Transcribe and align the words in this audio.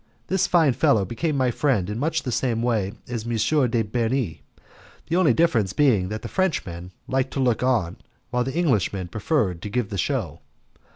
This 0.29 0.47
fine 0.47 0.73
fellow 0.73 1.05
became 1.05 1.37
my 1.37 1.51
friend 1.51 1.87
in 1.87 1.99
much 1.99 2.23
the 2.23 2.31
same 2.31 2.63
way 2.63 2.93
as 3.07 3.23
M. 3.23 3.69
de 3.69 3.83
Bernis, 3.83 4.37
the 5.05 5.15
only 5.15 5.31
difference 5.31 5.73
being 5.73 6.09
that 6.09 6.23
the 6.23 6.27
Frenchman 6.27 6.91
liked 7.07 7.31
to 7.33 7.39
look 7.39 7.61
on 7.61 7.97
while 8.31 8.43
the 8.43 8.55
Englishman 8.57 9.09
preferred 9.09 9.61
to 9.61 9.69
give 9.69 9.89
the 9.91 9.99
show. 9.99 10.39